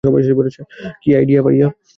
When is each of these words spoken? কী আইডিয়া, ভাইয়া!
কী 1.01 1.09
আইডিয়া, 1.15 1.41
ভাইয়া! 1.41 1.67